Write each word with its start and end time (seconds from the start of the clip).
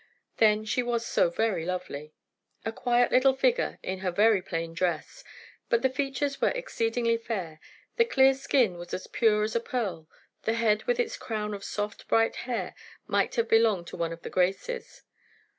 Then 0.37 0.65
she 0.65 0.81
was 0.81 1.05
so 1.05 1.29
very 1.29 1.63
lovely. 1.63 2.15
A 2.65 2.71
quiet 2.71 3.11
little 3.11 3.35
figure, 3.35 3.77
in 3.83 3.99
her 3.99 4.09
very 4.09 4.41
plain 4.41 4.73
dress; 4.73 5.23
but 5.69 5.83
the 5.83 5.91
features 5.91 6.41
were 6.41 6.49
exceedingly 6.49 7.17
fair, 7.17 7.59
the 7.97 8.05
clear 8.05 8.33
skin 8.33 8.79
was 8.79 8.95
as 8.95 9.05
pure 9.05 9.43
as 9.43 9.55
a 9.55 9.59
pearl, 9.59 10.09
the 10.41 10.53
head 10.53 10.85
with 10.85 10.99
its 10.99 11.17
crown 11.17 11.53
of 11.53 11.63
soft 11.63 12.07
bright 12.07 12.37
hair 12.49 12.73
might 13.05 13.35
have 13.35 13.47
belonged 13.47 13.85
to 13.89 13.95
one 13.95 14.11
of 14.11 14.23
the 14.23 14.31
Graces. 14.31 15.03